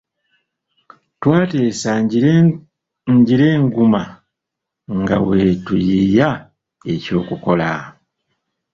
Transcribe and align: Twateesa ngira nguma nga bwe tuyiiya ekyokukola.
Twateesa 1.21 1.89
ngira 3.21 3.49
nguma 3.63 4.01
nga 4.99 5.15
bwe 5.23 5.39
tuyiiya 5.65 6.29
ekyokukola. 6.93 7.71